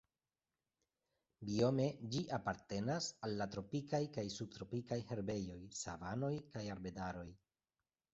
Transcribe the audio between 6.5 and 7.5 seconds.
kaj arbedaroj.